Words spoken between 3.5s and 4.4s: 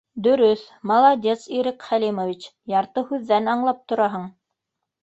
аңлап тораһың